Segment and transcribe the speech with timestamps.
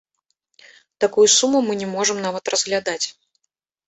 [1.03, 3.07] Такую суму мы не можам нават разглядаць.